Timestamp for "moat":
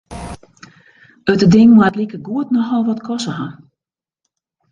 1.75-1.95